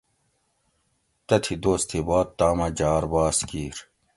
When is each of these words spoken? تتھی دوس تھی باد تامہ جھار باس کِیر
تتھی 1.27 1.55
دوس 1.63 1.81
تھی 1.89 1.99
باد 2.07 2.27
تامہ 2.37 2.67
جھار 2.77 3.03
باس 3.11 3.37
کِیر 3.49 3.77